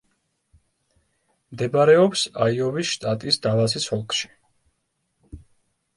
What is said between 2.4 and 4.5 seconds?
აიოვის შტატის დალასის ოლქში.